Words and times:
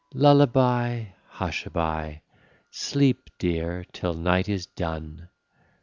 Lullaby, 0.15 1.09
hushaby, 1.33 2.21
sleep, 2.71 3.29
dear, 3.37 3.85
till 3.93 4.15
night 4.15 4.49
is 4.49 4.65
done. 4.65 5.29